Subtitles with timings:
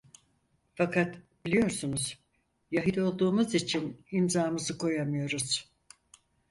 [0.75, 1.15] Fakat
[1.45, 2.19] biliyorsunuz,
[2.71, 5.69] Yahudi olduğumuz için imzamızı koyamıyoruz!